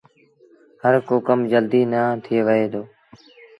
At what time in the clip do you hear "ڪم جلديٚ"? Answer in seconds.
1.27-1.89